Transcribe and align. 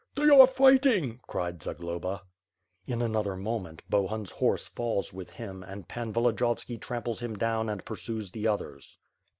"They 0.15 0.23
are 0.29 0.47
fighting!" 0.47 1.19
cries 1.27 1.61
Zagloba. 1.61 2.23
In 2.87 3.03
another 3.03 3.35
moment, 3.35 3.83
Bohun's 3.87 4.31
horse 4.31 4.67
falls 4.67 5.13
with 5.13 5.29
him 5.29 5.61
and 5.61 5.87
Pan 5.87 6.11
Volodiyovski 6.11 6.79
tramples 6.81 7.19
him 7.19 7.35
down 7.37 7.69
and 7.69 7.85
pursues 7.85 8.31
the 8.31 8.47
others. 8.47 8.97